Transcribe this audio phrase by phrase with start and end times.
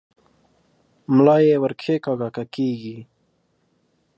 [1.15, 2.97] ملا یې ور کښېکاږه که کېږي؟